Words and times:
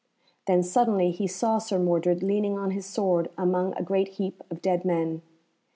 Then 0.47 0.63
suddenly 0.63 1.11
he 1.11 1.27
saw 1.27 1.59
Sir 1.59 1.77
Mordred 1.77 2.23
leaning 2.23 2.57
on 2.57 2.71
his 2.71 2.87
sword 2.87 3.29
among 3.37 3.75
a 3.77 3.83
great 3.83 4.07
heap 4.17 4.41
of 4.49 4.59
dead 4.59 4.83
men. 4.83 5.21